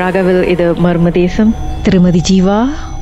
ராகவில் 0.00 0.42
இது 0.52 0.64
மர்மதேசம் 0.84 1.50
திருமதி 1.86 2.20
ஜீவா 2.28 2.56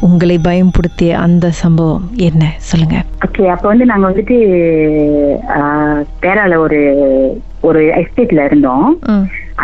உங்களை 0.06 0.36
பயம்படுத்திய 0.46 1.10
அந்த 1.24 1.46
சம்பவம் 1.60 2.04
என்ன? 2.28 2.42
சொல்லுங்க. 2.70 2.96
ஓகே 3.26 3.44
அப்ப 3.54 3.64
வந்து 3.72 3.84
நாங்க 3.90 4.04
வந்துட்டு 4.10 4.36
பேரால 6.24 6.58
ஒரு 6.64 6.80
ஒரு 7.68 7.82
எஸ்டேட்ல 8.00 8.44
இருந்தோம். 8.48 8.88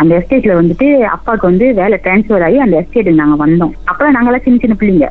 அந்த 0.01 0.11
எஸ்டேட்ல 0.19 0.53
வந்துட்டு 0.59 0.87
அப்பாவுக்கு 1.15 1.49
வந்து 1.51 1.65
வேலை 1.81 1.97
டிரான்ஸ்ஃபர் 2.05 2.45
ஆகி 2.47 2.59
அந்த 2.65 2.75
எஸ்டேட்டுக்கு 2.81 3.21
நாங்க 3.23 3.37
வந்தோம். 3.45 3.73
அப்பெல்லாம் 3.89 4.17
நாங்கெல்லாம் 4.17 4.45
சின்ன 4.47 4.61
சின்ன 4.63 4.77
பிள்ளைங்க. 4.79 5.09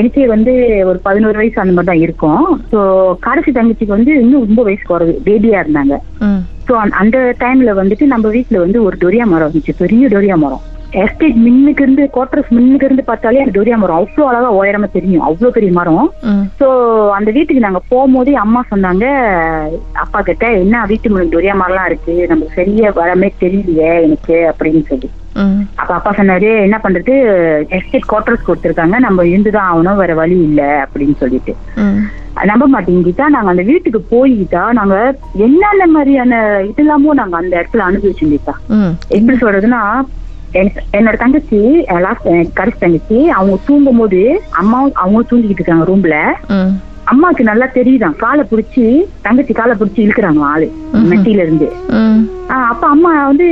எனக்கே 0.00 0.24
வந்து 0.34 0.52
ஒரு 0.90 0.98
பதினோரு 1.06 1.36
வயசு 1.40 1.62
அந்த 1.62 1.74
மாதிரி 1.74 1.90
தான் 1.90 2.04
இருக்கும். 2.04 2.46
ஸோ 2.70 2.78
கடைசி 3.26 3.50
தங்கச்சிக்கு 3.58 3.96
வந்து 3.98 4.12
இன்னும் 4.22 4.46
ரொம்ப 4.48 4.62
வயசு 4.68 4.84
குறைவு 4.88 5.14
பேபியா 5.28 5.60
இருந்தாங்க. 5.64 5.96
ஸோ 6.66 6.72
அந்த 7.02 7.18
டைம்ல 7.42 7.70
வந்துட்டு 7.80 8.06
நம்ம 8.14 8.28
வீட்ல 8.36 8.58
வந்து 8.64 8.78
ஒரு 8.88 8.96
டொரியா 9.02 9.24
மரம் 9.32 9.48
இருந்துச்சு. 9.48 9.74
பெரிய 9.82 10.08
டொரியா 10.14 10.36
மரம். 10.44 10.64
எஸ்டேட் 10.92 11.38
மின்னுக்கு 11.44 11.82
இருந்து 11.82 12.04
குவார்டர்ஸ் 12.12 12.50
மின்னுக்கு 12.50 12.86
இருந்து 12.86 13.04
பார்த்தாலே 13.04 13.42
அந்த 13.42 13.54
டொரியா 13.54 13.76
மரம் 13.76 13.98
அவ்வளோ 13.98 14.26
அழகா 14.30 14.48
உயரமா 14.58 14.88
தெரியும். 14.90 15.24
அவ்வளோ 15.28 15.50
பெரிய 15.50 15.72
மரம். 15.72 16.08
ஸோ 16.60 16.66
அந்த 17.14 17.30
வீட்டுக்கு 17.30 17.64
நாங்க 17.64 17.80
போகும்போதே 17.90 18.34
அம்மா 18.42 18.60
சொன்னாங்க 18.70 19.04
அப்பா 20.02 20.20
கிட்ட 20.22 20.46
என்ன 20.58 20.84
வீட்டு 20.90 21.10
முன்னாடி 21.10 21.34
டொரியா 21.34 21.54
மரம்லாம் 21.56 21.90
இருக்கு? 21.90 22.14
நமக்கு 22.28 22.56
சரியா 22.56 22.90
வரமே 22.96 23.30
தெரியலையே 23.42 23.90
எனக்கு 24.02 24.36
அப்படின்னு 24.50 24.82
சொல்லி. 24.88 25.10
அப்ப 25.76 25.90
அப்பா 25.94 26.10
சொன்னாரு 26.12 26.48
என்ன 26.64 26.78
பண்றது? 26.78 27.12
எஸ்டேட் 27.76 28.10
குவார்டர்ஸ் 28.10 28.48
கொடுத்துருக்காங்க. 28.48 28.96
நம்ம 28.98 29.26
இருந்துதான் 29.26 29.70
ஆகணும். 29.70 30.00
வேற 30.02 30.14
வழி 30.14 30.36
இல்ல 30.42 30.62
அப்படின்னு 30.84 31.16
சொல்லிட்டு. 31.18 31.54
நம்ப 32.48 32.66
மாட்டேங்கிட்டா 32.68 33.24
நாங்க 33.28 33.50
அந்த 33.50 33.62
வீட்டுக்கு 33.62 34.00
போய்கிட்டா 34.12 34.62
நாங்க 34.72 34.94
என்னென்ன 35.46 35.86
மாதிரியான 35.88 36.34
இதெல்லாமோ 36.70 37.14
நாங்க 37.14 37.36
அந்த 37.36 37.52
இடத்துல 37.56 37.86
அனுபவிச்சுட்டா 37.88 38.54
ம், 38.76 38.92
எப்படி 39.10 39.36
சொல்றதுன்னா 39.36 39.80
என்னோட 40.54 41.16
தங்கச்சி 41.16 41.60
லாஸ்ட் 42.00 42.26
கடைசி 42.54 42.78
தங்கச்சி 42.78 43.18
அவங்க 43.30 43.56
தூங்கும் 43.64 43.98
போது 43.98 44.20
அம்மாவும் 44.60 44.96
அவங்க 44.96 45.22
தூங்கிக்கிட்டு 45.30 45.62
இருக்காங்க 45.62 45.86
ரூம்ல 45.86 46.16
அம்மாவுக்கு 47.06 47.44
நல்லா 47.44 47.66
தெரியுதான் 47.74 48.18
காலை 48.18 48.42
பிடிச்சி 48.44 48.84
தங்கச்சி 49.22 49.52
காலை 49.52 49.74
பிடிச்சி 49.74 50.00
இழுக்கிறாங்க 50.02 50.42
ஆளு 50.50 50.68
மெட்டியில 51.04 51.44
இருந்து. 51.44 51.68
அப்ப 52.70 52.84
அம்மா 52.88 53.10
வந்து 53.26 53.46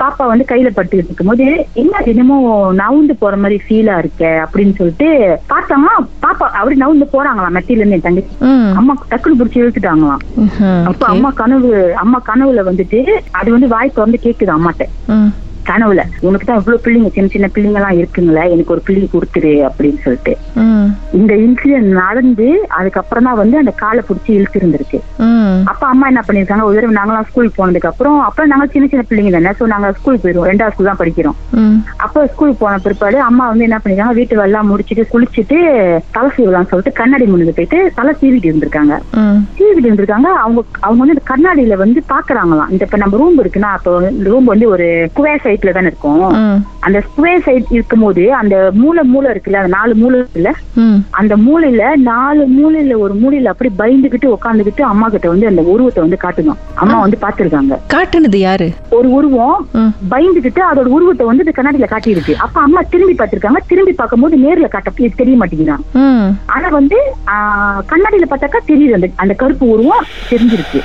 பாப்பா 0.00 0.24
வந்து 0.26 0.44
கையில 0.48 0.68
பட்டுக்கிட்டு 0.68 1.10
இருக்கும்போது 1.10 1.46
என்ன 1.74 2.00
என்னமோ 2.06 2.36
நவுந்து 2.80 3.14
போற 3.18 3.34
மாதிரி 3.36 3.56
ஃபீலா 3.64 3.94
இருக்க 3.98 4.22
அப்படின்னு 4.44 4.72
சொல்லிட்டு 4.78 5.08
பார்த்தாங்க 5.52 5.88
பாப்பா 6.24 6.46
அப்படி 6.58 6.76
நவுந்து 6.76 7.06
போறாங்களாம் 7.12 7.56
மெட்டியில 7.56 7.80
இருந்து 7.80 7.98
என் 7.98 8.08
தங்கச்சி. 8.08 8.34
அம்மா 8.74 8.94
டக்குனு 9.12 9.38
பிடிச்சி 9.40 9.62
இழுத்துட்டாங்களாம். 9.62 10.22
அப்ப 10.90 11.02
அம்மா 11.06 11.30
கனவு 11.34 11.70
அம்மா 12.02 12.20
கனவுல 12.24 12.62
வந்துட்டு 12.68 13.00
அது 13.32 13.48
வந்து 13.52 13.68
வாய் 13.68 13.94
திறந்து 13.94 14.20
கேக்குது 14.26 14.52
அம்மாட்ட. 14.56 14.84
கனவுல 15.68 16.02
உனக்கு 16.28 16.46
தான் 16.46 16.58
இவ்வளவு 16.60 16.82
பிள்ளைங்க 16.84 17.10
சின்ன 17.16 17.30
சின்ன 17.34 17.48
பிள்ளைங்க 17.54 17.78
எல்லாம் 17.80 17.98
இருக்குங்களே 18.00 18.44
எனக்கு 18.54 18.74
ஒரு 18.74 18.82
பிள்ளை 18.88 19.06
கொடுத்துரு 19.14 19.52
அப்படின்னு 19.68 20.00
சொல்லிட்டு. 20.04 20.32
இந்த 21.18 21.32
இன்சிடென்ட் 21.44 21.90
நடந்து 22.02 22.48
அதுக்கப்புறம் 22.78 23.26
தான் 23.28 23.38
வந்து 23.42 23.56
அந்த 23.62 23.72
காலை 23.82 24.02
பிடிச்சி 24.08 24.30
இழுத்து 24.36 24.60
இருந்திருக்கு. 24.60 24.98
ம், 25.26 25.58
அப்ப 25.72 25.82
அம்மா 25.92 26.06
என்ன 26.12 26.22
பண்ணிருக்காங்க 26.28 26.64
ஒரு 26.68 26.76
தடவை 26.78 26.94
நாங்களாம் 26.98 27.28
ஸ்கூல் 27.30 27.54
போனதுக்கு 27.58 27.90
அப்புறம் 27.92 28.18
அப்புறம் 28.28 28.50
நாங்க 28.52 28.66
சின்ன 28.74 28.88
சின்ன 28.92 29.04
பிள்ளைங்க 29.10 29.32
தானே 29.36 29.52
சோ 29.60 29.66
நாங்க 29.74 29.90
ஸ்கூல் 29.98 30.20
போயிருவோம். 30.22 30.48
ரெண்டாவது 30.50 30.74
ஸ்கூல் 30.74 30.90
தான் 30.90 31.00
படிக்கிறோம். 31.02 31.36
அப்போ 32.06 32.20
ஸ்கூல் 32.32 32.58
போன 32.62 32.78
பிற்பாடு 32.86 33.18
அம்மா 33.28 33.44
வந்து 33.52 33.66
என்ன 33.68 33.78
பண்ணிருக்காங்க 33.82 34.16
வீட்டு 34.20 34.38
எல்லாம் 34.46 34.70
முடிச்சிட்டு 34.72 35.04
குளிச்சுட்டு 35.12 35.58
தலை 36.16 36.30
சீவலாம்னு 36.36 36.70
சொல்லிட்டு 36.72 36.98
கண்ணாடி 37.00 37.26
முன்னுக்கு 37.32 37.56
போயிட்டு 37.58 37.78
தலை 37.98 38.12
சீவிட்டு 38.20 38.50
இருந்திருக்காங்க. 38.50 38.94
சீவிட்டு 39.58 39.88
இருந்திருக்காங்க. 39.88 40.28
அவங்க 40.44 40.60
அவங்க 40.86 41.00
வந்து 41.04 41.28
கண்ணாடியில 41.32 41.76
வந்து 41.84 42.00
பாக்குறாங்களாம். 42.12 42.70
இந்த 42.74 42.84
இப்ப 42.86 42.98
நம்ம 43.02 43.18
ரூம் 43.22 43.40
இருக்குன்னா 43.42 43.70
அப்போ 43.78 43.92
ரூம் 44.30 44.50
வந்து 44.52 44.66
ஒரு 44.74 44.86
ஸ்கொயர் 45.12 45.44
சைட்ல 45.50 45.76
தானே 45.76 45.92
இருக்கும். 45.92 46.26
அந்த 46.86 46.98
ஸ்கொயர் 47.06 47.44
சைட் 47.46 47.76
இருக்கும்போது 47.76 48.22
அந்த 48.40 48.56
மூளை 48.80 49.02
மூளை 49.12 49.28
இருக்குல்ல 49.32 49.62
அந்த 49.62 49.72
நாலு 49.76 49.92
மூளை 50.02 50.16
இருக்குல்ல 50.20 50.50
அந்த 51.20 51.34
மூலையில 51.46 51.84
நாலு 52.10 52.42
மூலையில 52.56 52.96
ஒரு 53.04 53.14
மூலையில 53.22 53.52
அப்படி 53.52 53.70
பயந்துகிட்டு 53.80 54.28
உட்காந்துக்கிட்டு 54.36 54.82
அம்மா 54.90 55.06
கிட்ட 55.14 55.26
வந்து 55.32 55.48
அந்த 55.50 55.62
உருவத்தை 55.72 56.00
வந்து 56.04 56.18
காட்டணும் 56.24 56.60
அம்மா 56.82 56.96
வந்து 57.04 57.18
பாத்துருக்காங்க 57.24 57.78
காட்டுனது 57.94 58.40
யாரு? 58.44 58.68
ஒரு 58.98 59.08
உருவம் 59.18 59.58
பயந்துகிட்டு 60.12 60.62
அதோட 60.70 60.88
உருவத்தை 60.96 61.26
வந்து 61.30 61.44
இந்த 61.44 61.54
கண்ணாடியில 61.56 61.88
காட்டியிருக்கு. 61.92 62.34
அப்ப 62.44 62.56
அம்மா 62.66 62.82
திரும்பி 62.92 63.16
பார்த்திருக்காங்க. 63.20 63.62
திரும்பி 63.70 63.94
பார்க்கும்போது 64.00 64.36
நேர்ல 64.44 64.68
காட்ட 64.74 65.08
தெரிய 65.20 65.36
மாட்டேங்கிறான் 65.40 65.84
ஆனா 66.54 66.68
வந்து 66.78 66.98
கண்ணாடியில 67.92 68.28
பார்த்தாக்கா 68.32 68.60
தெரியுது 68.70 68.96
அந்த 68.98 69.10
அந்த 69.24 69.34
கருப்பு 69.42 69.66
உருவம் 69.74 70.06
தெரிஞ்சிருக்கு. 70.30 70.80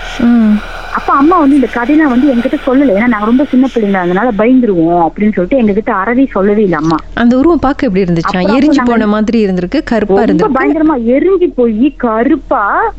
அப்ப 0.95 1.13
அம்மா 1.13 1.39
வந்து 1.39 1.55
இந்த 1.55 1.67
கதையெல்லாம் 1.67 2.19
வந்து 2.19 2.33
எங்ககிட்ட 2.33 2.55
சொல்லல. 2.67 2.93
ஏன்னா 2.93 3.07
நாங்க 3.07 3.25
ரொம்ப 3.25 3.43
சின்ன 3.43 3.67
பிள்ளைங்க 3.75 3.93
அதனால 3.93 4.31
பயந்துருவோம் 4.37 5.07
அப்படின்னு 5.07 5.33
சொல்லிட்டு 5.33 5.61
எங்ககிட்ட 5.61 5.89
அறவே 5.89 6.27
சொல்லவே 6.31 6.61
இல்லை 6.61 6.77
அம்மா. 6.77 6.95
அந்த 7.13 7.37
உருவம் 7.37 7.59
பார்க்க 7.59 7.87
எப்படி 7.87 8.11
இருந்துச்சா? 8.11 8.33
எரிஞ்சு 8.33 8.81
போன 8.85 9.07
மாதிரி 9.07 9.45
இருந்திருக்கு 9.45 9.83
கருப்பா 9.83 10.21
இருந்திருக்கு. 10.21 10.55
பயங்கரமா 10.59 10.95
எரிஞ்சு 11.07 11.51
போய் 11.55 11.93
கருப்பா 11.97 12.93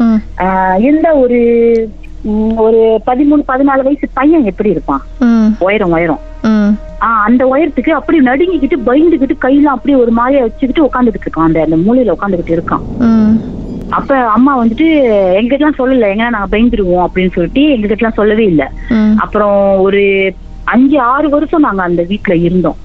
இருந்த 0.79 1.13
ஒரு 1.13 1.39
ஒரு 2.57 3.01
பதிமூணு 3.07 3.43
பதினாலு 3.49 3.83
வயசு 3.83 4.09
பையன் 4.13 4.45
எப்படி 4.45 4.71
இருப்பான்? 4.71 5.03
உயரம் 5.59 5.91
உயரம். 5.91 6.21
ஆஹ் 7.01 7.23
அந்த 7.27 7.45
உயரத்துக்கு 7.45 7.91
அப்படி 7.91 8.19
நடுங்கிக்கிட்டு 8.19 8.77
பயந்துகிட்டு 8.87 9.37
கையெல்லாம் 9.43 9.75
அப்படியே 9.77 10.01
ஒரு 10.01 10.11
மாதிரியா 10.11 10.43
வச்சுக்கிட்டு 10.43 10.85
உட்காந்துக்கிட்டு 10.85 11.27
இருக்கான். 11.27 11.41
அந்த 11.41 11.63
அந்த 11.63 11.77
மூலையில 11.77 12.13
உட்காந்துக்கிட்டு 12.21 12.59
இருக்கான். 12.59 12.85
அப்ப 13.89 14.17
அம்மா 14.29 14.65
வந்துட்டு 14.65 14.87
எங்ககிட்டலாம் 15.41 15.79
சொல்லல 15.79 16.11
எங்கன்னா 16.13 16.29
நாங்க 16.29 16.57
பயந்துருவோம் 16.57 17.07
அப்படின்னு 17.07 17.33
சொல்லிட்டு 17.33 17.61
எங்ககிட்டலாம் 17.61 18.13
சொல்லவே 18.13 18.45
இல்லை. 18.45 18.67
அப்புறம் 19.17 19.79
ஒரு 19.79 20.35
அஞ்சு 20.65 21.01
ஆறு 21.01 21.29
வருஷம் 21.29 21.61
நாங்க 21.61 21.83
அந்த 21.83 22.03
வீட்ல 22.03 22.35
இருந்தோம். 22.35 22.79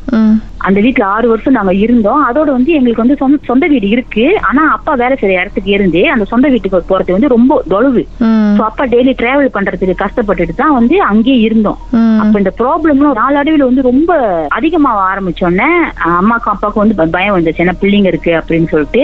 அந்த 0.68 0.80
வீட்ல 0.86 1.04
ஆறு 1.16 1.28
வருஷம் 1.32 1.58
நாங்க 1.58 1.74
இருந்தோம். 1.84 2.22
அதோட 2.30 2.50
வந்து 2.58 2.72
எங்களுக்கு 2.78 3.04
வந்து 3.04 3.18
சொந்த 3.50 3.66
வீடு 3.74 3.88
இருக்கு. 3.96 4.26
ஆனா 4.50 4.64
அப்பா 4.76 4.94
வேலை 5.02 5.16
செய்யற 5.22 5.42
இடத்துக்கு 5.42 5.72
இருந்து 5.78 6.02
அந்த 6.14 6.26
சொந்த 6.32 6.48
வீட்டுக்கு 6.54 6.90
போறது 6.92 7.16
வந்து 7.16 7.32
ரொம்ப 7.36 7.58
தொலைவு. 7.74 8.04
ம், 8.28 8.54
சோ 8.58 8.64
அப்பா 8.70 8.86
டெய்லி 8.94 9.14
டிராவல் 9.22 9.54
பண்றதுக்கு 9.58 9.96
கஷ்டப்பட்டுட்டு 10.04 10.56
தான் 10.62 10.76
வந்து 10.80 10.96
அங்கேயே 11.12 11.40
இருந்தோம். 11.48 11.80
அப்ப 12.24 12.44
இந்த 12.44 12.54
ப்ராப்ளம்லாம் 12.62 13.20
நாளடைவில் 13.22 13.68
வந்து 13.70 13.88
ரொம்ப 13.92 14.12
அதிகமாக 14.58 15.06
ஆரம்பிச்சோடனே 15.12 15.70
அம்மாக்கும் 16.20 16.54
அப்பாவுக்கும் 16.54 16.84
வந்து 16.84 17.16
பயம் 17.18 17.36
வந்துச்சு. 17.38 17.64
ஏன்னா 17.66 17.76
பிள்ளைங்க 17.82 18.12
இருக்கு 18.14 18.34
அப்படின்னு 18.40 18.72
சொல்லிட்டு. 18.74 19.04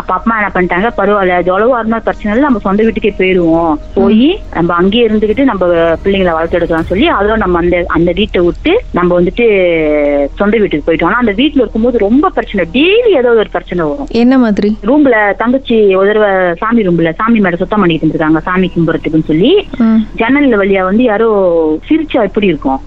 அப்ப 0.00 0.10
அப்பா 0.18 0.34
என்ன 0.40 0.50
பண்ணிட்டாங்க? 0.56 0.90
பரவாயில்ல 1.00 1.40
தொலைவா 1.50 1.78
இருந்தா 1.82 2.00
பிரச்சனை 2.08 2.30
இல்லை. 2.32 2.46
நம்ம 2.48 2.62
சொந்த 2.66 2.82
வீட்டுக்கே 2.88 3.14
போயிருவோம் 3.20 3.74
போய் 3.98 4.28
நம்ம 4.58 4.70
அங்கேயே 4.80 5.06
இருந்துகிட்டு 5.08 5.44
நம்ம 5.50 5.64
பிள்ளைங்களை 6.04 6.34
வளர்த்தெடுக்கலாம் 6.38 6.90
சொல்லி 6.90 7.06
அதோட 7.16 7.36
நம்ம 7.44 7.58
அந்த 7.64 7.76
அந்த 7.96 8.10
வீட்டை 8.18 8.40
விட்டு 8.46 8.72
நம்ம 8.98 9.10
வந்துட்டு 9.18 9.46
சொந்த 10.40 10.54
வீட்டுக்கு 10.62 10.88
போயிட்டோம். 10.98 11.10
ஆனா 11.10 11.22
அந்த 11.22 11.34
வீட்டுல 11.40 11.62
இருக்கும்போது 11.64 12.04
ரொம்ப 12.06 12.30
பிரச்சனை. 12.36 12.64
டெய்லி 12.76 13.12
ஏதோ 13.20 13.30
ஒரு 13.42 13.50
பிரச்சனை 13.54 13.80
வரும். 13.90 14.10
என்ன 14.22 14.34
மாதிரி? 14.44 14.70
ரூம்ல 14.90 15.16
தங்கச்சி 15.42 15.78
தடவை 16.10 16.30
சாமி 16.60 16.84
ரூம்ல 16.86 17.10
சாமி 17.20 17.38
மேட 17.44 17.56
சுத்தம் 17.62 17.82
பண்ணிட்டு 17.82 18.04
இருந்திருக்காங்க 18.04 18.40
சாமி 18.48 18.68
கும்புறதுக்குன்னு 18.74 19.30
சொல்லி. 19.30 19.50
ம், 19.84 19.98
ஜன்னல்ல 20.20 20.60
வழியா 20.60 20.82
வந்து 20.90 21.02
யாரோ 21.10 21.28
சிரிச்சா 21.88 22.20
எப்படி 22.28 22.46
இருக்கும்? 22.52 22.78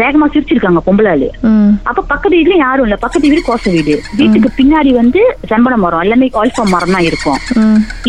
வேகமா 0.00 0.26
சிரிச்சிருக்காங்க 0.34 0.80
பொம்பளை 0.86 1.10
ஆளு 1.14 1.26
ம், 1.48 1.72
அப்ப 1.90 2.04
பக்கத்து 2.12 2.36
வீட்ல 2.38 2.54
யாரும் 2.62 2.86
இல்ல. 2.86 2.96
பக்கத்து 3.02 3.30
வீடு 3.32 3.42
கோச 3.48 3.70
வீடு. 3.74 3.94
வீட்டுக்கு 4.20 4.48
பின்னாடி 4.60 4.90
வந்து 5.00 5.20
செம்பன 5.50 5.76
மரம். 5.84 6.02
எல்லாமே 6.04 6.28
ஆல்ஃபா 6.40 6.64
மரம் 6.74 6.94
தான் 6.96 7.06
இருக்கும். 7.08 7.38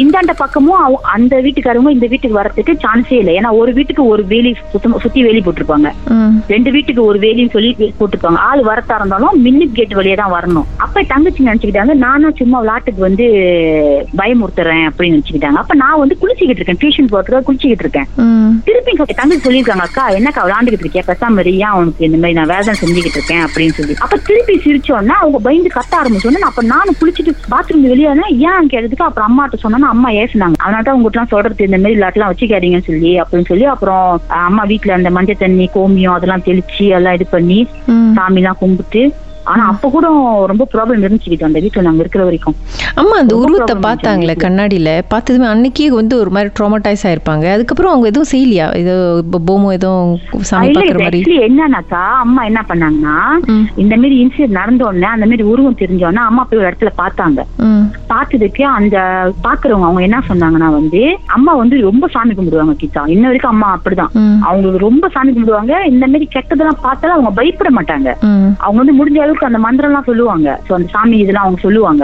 இந்தாண்ட 0.04 0.34
பக்கமும் 0.44 0.96
அந்த 1.16 1.36
வீட்டுக்காரங்க 1.46 1.96
இந்த 1.98 2.08
வீட்டுக்கு 2.14 2.40
வரதுக்கு 2.40 2.74
சான்ஸே 2.86 3.18
இல்லை. 3.22 3.34
ஏன்னா 3.40 3.52
ஒரு 3.62 3.74
வீட்டுக்கு 3.80 4.04
ஒரு 4.14 4.24
வேலி 4.34 4.52
சுத்தி 5.04 5.20
வேலி 5.28 5.42
போட்டிருப்பாங்க. 5.46 5.92
ரெண்டு 6.54 6.70
வீட்டுக்கு 6.76 7.02
ஒரு 7.10 7.20
வேலின்னு 7.26 7.56
சொல்லி 7.58 7.72
போட்டிருப்பாங்க. 8.00 8.40
ஆள் 8.50 8.64
வரத்தா 8.70 8.98
இருந்தாலும் 9.00 9.25
மின்னிட் 9.46 9.76
கேட் 9.78 9.96
வழியா 9.98 10.16
தான் 10.22 10.34
வரணும். 10.36 10.68
அப்ப 10.86 11.04
தங்கச்சி 11.12 11.48
நினைச்சுக்கிட்டாங்க 11.48 11.94
நானும் 12.06 12.36
சும்மா 12.40 12.58
விளாட்டுக்கு 12.64 13.02
வந்து 13.08 13.26
பயமுறுத்துறேன் 14.20 14.86
அப்படின்னு 14.90 15.16
நினைச்சுக்கிட்டாங்க. 15.16 15.62
அப்ப 15.64 15.76
நான் 15.84 16.02
வந்து 16.04 16.18
குளிச்சுக்கிட்டு 16.22 16.62
இருக்கேன். 16.62 16.82
டியூஷன் 16.84 17.12
போறதுக்காக 17.14 17.44
குளிச்சுக்கிட்டு 17.50 17.86
இருக்கேன். 17.86 18.10
திருப்பி 18.68 18.92
தங்கச்சி 19.22 19.46
சொல்லியிருக்காங்க 19.48 19.86
அக்கா 19.88 20.06
என்னக்கா 20.18 20.44
விளாண்டுகிட்டு 20.48 20.86
இருக்கியா 20.86 21.06
பேசாம 21.12 21.46
ஏன் 21.56 21.72
அவனுக்கு 21.74 22.06
இந்த 22.08 22.18
மாதிரி 22.22 22.38
நான் 22.40 22.52
வேதனை 22.54 22.76
செஞ்சுக்கிட்டு 22.82 23.20
இருக்கேன்? 23.20 23.44
அப்படின்னு 23.48 23.78
சொல்லி. 23.80 23.96
அப்ப 24.06 24.20
திருப்பி 24.30 24.56
சிரிச்சோன்னா 24.66 25.18
அவங்க 25.22 25.40
பயந்து 25.48 25.76
கத்த 25.78 25.94
ஆரம்பிச்சோன்னா 26.02 26.50
அப்ப 26.52 26.64
நானும் 26.74 27.00
குளிச்சுட்டு 27.02 27.34
பாத்ரூம் 27.54 27.90
வெளியே 27.94 28.12
ஏன் 28.52 28.72
கேட்டதுக்கு 28.74 29.08
அப்புறம் 29.08 29.30
அம்மாட்ட 29.30 29.62
சொன்னா 29.64 29.94
அம்மா 29.96 30.10
ஏசுனாங்க. 30.22 30.58
அதனால 30.64 30.84
தான் 30.88 30.96
உங்ககிட்ட 30.98 31.14
எல்லாம் 31.18 31.34
சொல்றது 31.34 31.68
இந்த 31.68 31.78
மாதிரி 31.84 31.98
விளாட்டுலாம் 32.00 32.32
வச்சுக்காதீங்கன்னு 32.32 32.88
சொல்லி 32.90 33.12
அப்படின்னு 33.22 33.50
சொல்லி 33.52 33.66
அப்புறம் 33.74 34.04
அம்மா 34.48 34.64
வீட்டுல 34.72 34.96
அந்த 34.98 35.10
மஞ்சள் 35.18 35.42
தண்ணி 35.44 35.66
கோமியம் 35.76 36.16
அதெல்லாம் 36.16 36.44
தெளிச்சு 36.48 36.86
எல்லாம் 36.98 37.16
இது 37.18 37.26
பண்ணி 37.36 37.60
சாமி 38.18 38.40
எல்லாம் 38.42 38.60
கும்பிட்டு 38.62 39.02
ஆனா 39.52 39.64
அப்ப 39.72 39.90
கூட 39.96 40.08
ரொம்ப 40.52 40.68
ப்ராப்ளம் 40.74 41.04
இருந்துச்சு 41.04 41.48
அந்த 41.50 41.60
வீட்டுல 41.64 41.84
நாங்க 41.88 42.02
இருக்கிற 42.04 42.24
வரைக்கும். 42.28 42.56
அம்மா 43.02 43.16
அந்த 43.22 43.34
உருவத்தை 43.42 43.76
பார்த்தாங்களே. 43.86 44.36
கண்ணாடியில. 44.44 44.90
பார்த்ததுமே 45.14 45.48
அன்னைக்கே 45.54 45.88
வந்து 46.00 46.16
ஒரு 46.22 46.30
மாதிரி 46.36 46.50
ட்ராமடைஸ் 46.58 47.04
ஆயிருப்பாங்க. 47.10 47.46
அதுக்கப்புறம் 47.56 47.92
அவங்க 47.94 48.08
எதுவும் 48.12 48.32
செய்யலையா? 48.34 48.68
ஏதோ 48.82 48.96
இப்போ 49.24 49.40
போமோ 49.50 49.70
எதுவும் 49.78 50.12
சாமி 50.50 50.72
இது 51.22 51.36
என்னன்னாக்கா 51.48 52.04
அம்மா 52.24 52.44
என்ன 52.50 52.62
பண்ணாங்கன்னா. 52.70 53.16
இந்த 53.84 53.94
மாதிரி 54.02 54.16
இன்சிடென்ட் 54.24 54.60
நடந்த 54.60 54.84
உடனே 54.90 55.10
அந்த 55.16 55.26
மாதிரி 55.26 55.46
உருவம் 55.54 55.80
தெரிஞ்ச 55.84 56.04
அம்மா 56.30 56.44
போய் 56.50 56.62
ஒரு 56.62 56.70
இடத்துல 56.70 56.92
பார்த்தாங்க. 57.02 57.40
பார்த்ததுக்கு 58.12 58.64
அந்த 58.78 58.98
பாக்குறவங்க 59.46 59.88
அவங்க 59.90 60.02
என்ன 60.08 60.22
சொன்னாங்கன்னா 60.30 60.70
வந்து 60.80 61.02
அம்மா 61.38 61.54
வந்து 61.62 61.76
ரொம்ப 61.88 62.08
சாமி 62.16 62.34
கும்பிடுவாங்க 62.34 62.76
கீதா. 62.82 63.04
இன்ன 63.16 63.26
வரைக்கும் 63.30 63.54
அம்மா 63.54 63.70
அப்படிதான். 63.78 64.12
அவங்களுக்கு 64.48 64.86
ரொம்ப 64.88 65.06
சாமி 65.16 65.32
கும்பிடுவாங்க. 65.32 65.74
இந்த 65.94 66.06
மாதிரி 66.08 66.28
கெட்டதெல்லாம் 66.36 66.82
பார்த்தாலும் 66.88 67.16
அவங்க 67.18 67.32
பயப்பட 67.42 67.70
மாட்டாங்க. 67.78 68.10
அவங்க 68.64 68.80
வந்து 68.84 68.98
முடிஞ்ச 69.00 69.20
அளவுக்கு 69.36 69.50
அந்த 69.50 69.60
மந்திரம் 69.66 69.92
எல்லாம் 69.92 70.10
சொல்லுவாங்க. 70.10 70.50
சோ 70.66 70.72
அந்த 70.78 70.88
சாமி 70.96 71.16
இதெல்லாம் 71.24 71.46
அவங்க 71.46 71.60
சொல்லுவாங்க. 71.68 72.04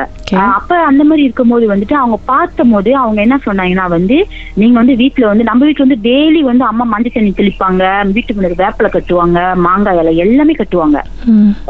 அப்ப 0.57 0.71
அந்த 0.89 1.01
மாதிரி 1.07 1.23
இருக்கும்போது 1.27 1.65
வந்துட்டு 1.71 1.95
அவங்க 1.99 2.17
பார்த்த 2.31 2.63
போது 2.71 2.91
அவங்க 3.03 3.19
என்ன 3.25 3.35
சொன்னாங்கன்னா 3.45 3.85
வந்து 3.95 4.17
நீங்க 4.61 4.75
வந்து 4.81 4.93
வீட்டுல 5.01 5.25
வந்து 5.31 5.47
நம்ம 5.49 5.61
வீட்டுல 5.67 5.85
வந்து 5.87 5.99
டெய்லி 6.07 6.41
வந்து 6.49 6.63
அம்மா 6.69 6.85
மஞ்சள் 6.93 7.15
தண்ணி 7.15 7.31
தெளிப்பாங்க 7.39 7.83
வீட்டுக்கு 8.15 8.37
முன்னாடி 8.39 8.57
வேப்பிலை 8.63 8.89
கட்டுவாங்க 8.95 9.39
மாங்காய் 9.65 9.99
இலை 10.01 10.13
எல்லாமே 10.25 10.55
கட்டுவாங்க. 10.61 10.99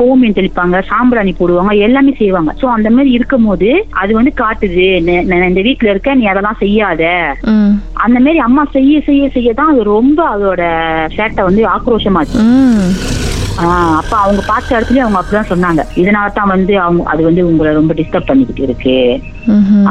கோமியம் 0.02 0.38
தெளிப்பாங்க 0.40 0.84
சாம்பிராணி 0.92 1.34
போடுவாங்க 1.40 1.74
எல்லாமே 1.88 2.14
செய்வாங்க. 2.22 2.54
சோ 2.62 2.68
அந்த 2.76 2.90
மாதிரி 2.98 3.12
இருக்கும்போது 3.18 3.70
அது 4.04 4.12
வந்து 4.20 4.34
காட்டுது. 4.44 4.88
இந்த 5.50 5.62
வீட்டுல 5.70 5.94
இருக்க 5.94 6.20
நீ 6.22 6.28
அதெல்லாம் 6.34 6.62
செய்யாத. 6.64 7.04
அந்த 8.06 8.18
மாதிரி 8.26 8.40
அம்மா 8.50 8.66
செய்ய 8.78 9.02
செய்ய 9.10 9.24
செய்ய 9.38 9.50
தான் 9.62 9.74
அது 9.74 9.84
ரொம்ப 9.96 10.20
அதோட 10.36 10.62
சேட்டை 11.18 11.44
வந்து 11.50 11.64
ஆக்ரோஷமாச்சு. 11.76 12.40
அப்ப 13.56 14.18
அவங்க 14.18 14.42
பார்த்த 14.42 14.80
இடத்துல 14.80 14.98
அவங்க 14.98 15.22
அப்படிதான் 15.22 15.52
சொன்னாங்க. 15.52 15.84
இதனால 15.96 16.34
தான் 16.34 16.48
வந்து 16.48 16.80
அவங்க 16.80 17.04
அது 17.04 17.24
வந்து 17.24 17.46
உங்களை 17.48 17.74
ரொம்ப 17.74 17.94
டிஸ்டர்ப் 17.94 18.26
பண்ணிக்கிட்டு 18.26 18.62
இருக்கு. 18.62 19.24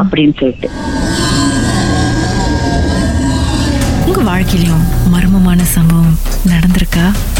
அப்படின்னு 0.01 0.35
சொல்லிட்டு. 0.39 0.71
உங்க 4.07 4.21
வாழ்க்கையிலும் 4.21 4.85
மர்மமான 5.13 5.63
சம்பவம் 5.63 6.19
நடந்திருக்கா? 6.49 7.13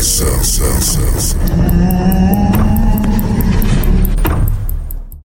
yourself. 0.00 2.59